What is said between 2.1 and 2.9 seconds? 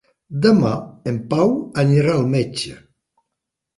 al metge.